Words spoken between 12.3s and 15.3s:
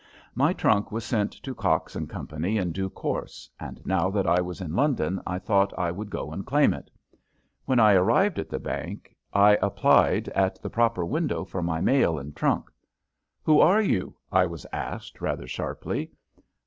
trunk. "Who are you?" I was asked,